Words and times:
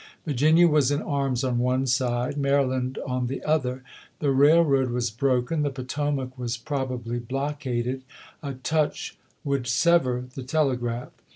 Virginia 0.25 0.67
was 0.67 0.89
in 0.89 0.99
arms 0.99 1.43
on 1.43 1.59
one 1.59 1.85
side, 1.85 2.35
Maryland 2.35 2.97
on 3.05 3.27
the 3.27 3.43
other; 3.43 3.83
the 4.17 4.31
railroad 4.31 4.89
was 4.89 5.11
broken; 5.11 5.61
the 5.61 5.69
Potomac 5.69 6.35
was 6.39 6.57
prob 6.57 6.91
ably 6.91 7.19
blockaded; 7.19 8.01
a 8.41 8.55
touch 8.55 9.15
would 9.43 9.67
sever 9.67 10.25
the 10.33 10.41
telegraph. 10.41 11.11